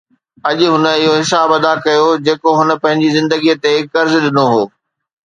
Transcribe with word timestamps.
اڄ 0.49 0.59
هن 0.73 0.85
اهو 0.93 1.11
حساب 1.21 1.49
ادا 1.57 1.73
ڪيو 1.85 2.07
جيڪو 2.25 2.49
هن 2.59 2.69
پنهنجي 2.81 3.09
زندگي 3.17 3.53
تي 3.63 3.73
قرض 3.93 4.13
ڏنو 4.23 4.45
هو 4.53 4.63